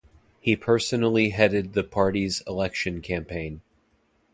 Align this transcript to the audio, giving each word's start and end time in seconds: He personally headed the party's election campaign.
He 0.39 0.55
personally 0.55 1.29
headed 1.29 1.73
the 1.73 1.83
party's 1.83 2.41
election 2.47 3.01
campaign. 3.03 3.61